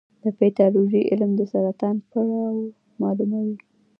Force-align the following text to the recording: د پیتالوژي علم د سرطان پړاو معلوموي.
د 0.23 0.25
پیتالوژي 0.39 1.01
علم 1.11 1.31
د 1.35 1.41
سرطان 1.51 1.95
پړاو 2.09 2.53
معلوموي. 3.01 3.57